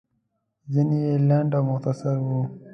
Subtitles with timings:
[0.73, 2.41] ځينې يې لنډ او مختصر وو.